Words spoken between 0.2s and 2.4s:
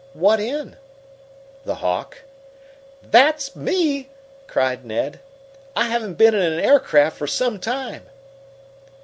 in?" "The Hawk."